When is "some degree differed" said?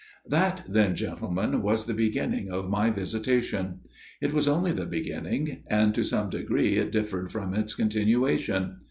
6.03-7.31